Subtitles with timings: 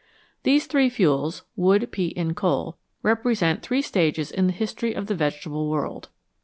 [0.41, 5.13] These three fuels, wood, peat, and coal, represent three stages in the history of the
[5.13, 6.09] vegetable world.